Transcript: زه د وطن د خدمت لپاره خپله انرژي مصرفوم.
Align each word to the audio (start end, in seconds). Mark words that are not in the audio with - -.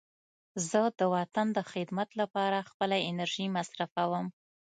زه 0.69 0.81
د 0.99 1.01
وطن 1.15 1.47
د 1.57 1.59
خدمت 1.71 2.09
لپاره 2.21 2.67
خپله 2.69 2.97
انرژي 3.09 3.47
مصرفوم. 3.57 4.25